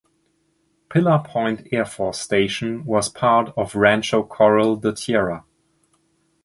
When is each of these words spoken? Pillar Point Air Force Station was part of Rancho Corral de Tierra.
Pillar 0.89 1.19
Point 1.23 1.67
Air 1.71 1.85
Force 1.85 2.19
Station 2.19 2.85
was 2.87 3.07
part 3.07 3.53
of 3.55 3.75
Rancho 3.75 4.23
Corral 4.23 4.77
de 4.77 4.93
Tierra. 4.93 5.45